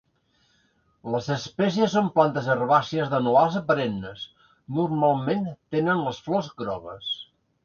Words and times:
Les 1.15 1.27
espècies 1.35 1.93
són 1.97 2.07
plantes 2.15 2.49
herbàcies 2.53 3.11
d'anuals 3.11 3.59
a 3.61 3.61
perennes, 3.69 4.25
normalment 4.79 5.47
tenen 5.77 6.03
les 6.09 6.25
flors 6.29 6.51
grogues. 6.65 7.15